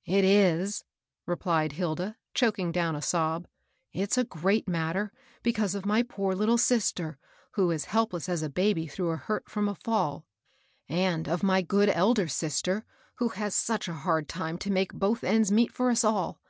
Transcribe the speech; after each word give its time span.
"It 0.18 0.24
is," 0.24 0.82
repUed 1.28 1.70
Hilda, 1.70 2.16
choking 2.34 2.72
down 2.72 2.96
a 2.96 3.00
sob." 3.00 3.46
It's 3.92 4.18
a 4.18 4.24
great 4.24 4.66
matter, 4.66 5.12
because 5.44 5.76
of 5.76 5.86
my 5.86 6.02
poor 6.02 6.34
little 6.34 6.58
sis 6.58 6.90
ter, 6.90 7.16
who 7.52 7.70
is 7.70 7.84
helpless 7.84 8.28
as 8.28 8.42
a 8.42 8.50
baby 8.50 8.88
through 8.88 9.10
a 9.12 9.16
hurt 9.16 9.48
from 9.48 9.68
a 9.68 9.76
fall; 9.76 10.26
and 10.88 11.28
of 11.28 11.44
my 11.44 11.62
good 11.62 11.88
elder 11.88 12.26
sister, 12.26 12.84
who 13.18 13.28
has 13.28 13.54
such 13.54 13.86
a 13.86 13.92
hard 13.94 14.28
time 14.28 14.58
to 14.58 14.72
make 14.72 14.92
both 14.92 15.22
ends 15.22 15.52
meet 15.52 15.70
for 15.72 15.88
us 15.92 16.02
all. 16.02 16.40